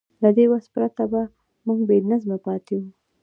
له 0.23 0.29
دې 0.37 0.45
وس 0.51 0.65
پرته 0.73 1.03
به 1.11 1.21
موږ 1.65 1.79
بېنظمه 1.89 2.37
پاتې 2.45 2.75
وو. 2.79 2.89